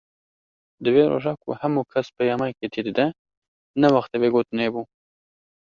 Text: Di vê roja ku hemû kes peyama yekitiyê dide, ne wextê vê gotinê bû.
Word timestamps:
Di 0.83 0.89
vê 0.95 1.03
roja 1.11 1.33
ku 1.41 1.49
hemû 1.59 1.81
kes 1.91 2.07
peyama 2.17 2.45
yekitiyê 2.51 2.83
dide, 2.87 3.05
ne 3.79 3.87
wextê 3.95 4.17
vê 4.21 4.29
gotinê 4.35 4.67
bû. 4.73 4.81